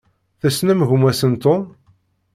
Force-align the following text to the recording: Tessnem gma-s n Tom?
Tessnem 0.39 0.81
gma-s 0.89 1.21
n 1.31 1.33
Tom? 1.43 1.61